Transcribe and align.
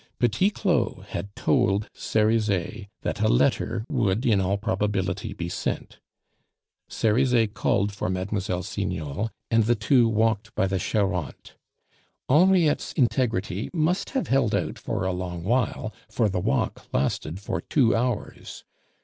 Petit 0.17 0.49
Claud 0.49 1.05
had 1.09 1.35
told 1.35 1.87
Cerizet 1.93 2.87
that 3.03 3.19
a 3.21 3.27
letter 3.27 3.85
would 3.87 4.25
in 4.25 4.41
all 4.41 4.57
probability 4.57 5.31
be 5.31 5.47
sent. 5.47 5.99
Cerizet 6.89 7.53
called 7.53 7.91
for 7.91 8.09
Mlle. 8.09 8.63
Signol, 8.63 9.29
and 9.51 9.65
the 9.65 9.75
two 9.75 10.09
walked 10.09 10.55
by 10.55 10.65
the 10.65 10.79
Charente. 10.79 11.51
Henriette's 12.27 12.93
integrity 12.93 13.69
must 13.73 14.09
have 14.17 14.27
held 14.27 14.55
out 14.55 14.79
for 14.79 15.03
a 15.05 15.13
long 15.13 15.43
while, 15.43 15.93
for 16.09 16.27
the 16.29 16.39
walk 16.39 16.87
lasted 16.91 17.39
for 17.39 17.61
two 17.61 17.95
hours. 17.95 18.65